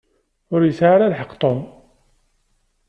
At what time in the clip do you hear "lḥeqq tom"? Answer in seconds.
1.13-1.59